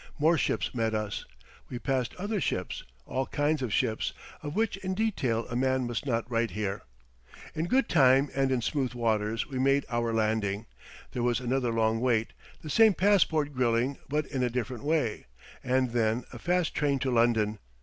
[0.17, 1.25] More ships met us.
[1.69, 6.07] We passed other ships all kinds of ships, of which in detail a man must
[6.07, 6.81] not write here.
[7.53, 10.65] In good time and in smooth waters we made our landing.
[11.11, 12.33] There was another long wait,
[12.63, 15.27] the same passport grilling, but in a different way,
[15.63, 17.59] and then a fast train to London.